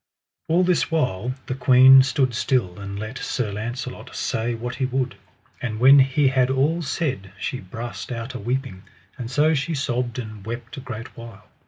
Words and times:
All 0.47 0.63
this 0.63 0.89
while 0.89 1.35
the 1.45 1.53
queen 1.53 2.01
stood 2.01 2.33
still 2.33 2.79
and 2.79 2.97
let 2.97 3.19
Sir 3.19 3.51
Launcelot 3.51 4.15
say 4.15 4.55
what 4.55 4.77
he 4.77 4.85
would. 4.87 5.13
And 5.61 5.79
when 5.79 5.99
he 5.99 6.29
had 6.29 6.49
all 6.49 6.81
said 6.81 7.31
she 7.39 7.59
brast 7.59 8.11
out 8.11 8.33
a 8.33 8.39
weeping, 8.39 8.81
and 9.19 9.29
so 9.29 9.53
she 9.53 9.75
sobbed 9.75 10.17
and 10.17 10.43
wept 10.43 10.75
a 10.77 10.81
great 10.81 11.15
while. 11.15 11.45